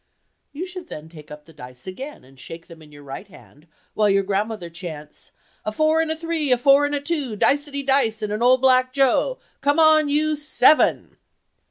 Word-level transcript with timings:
You 0.51 0.65
should 0.65 0.87
then 0.89 1.09
take 1.09 1.29
up 1.29 1.45
the 1.45 1.53
dice 1.53 1.85
again 1.85 2.23
and 2.23 2.39
shake 2.39 2.65
them 2.65 2.81
in 2.81 2.91
your 2.91 3.03
right 3.03 3.27
hand 3.27 3.67
while 3.93 4.09
your 4.09 4.23
grandmother 4.23 4.67
chants, 4.67 5.31
"A 5.63 5.71
four 5.71 6.01
and 6.01 6.09
a 6.09 6.15
three—a 6.15 6.57
four 6.57 6.87
and 6.87 6.95
a 6.95 6.99
two—dicety 6.99 7.83
dice, 7.85 8.23
and 8.23 8.33
an 8.33 8.41
old 8.41 8.61
black 8.61 8.93
joe—come 8.93 9.77
on, 9.77 10.09
you 10.09 10.35
SEVEN!" 10.35 11.17